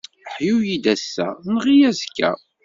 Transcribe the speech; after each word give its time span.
Ḥyu-yi-d 0.33 0.85
ass-a, 0.93 1.27
nneɣ-iyi 1.43 1.85
azekka. 1.89 2.31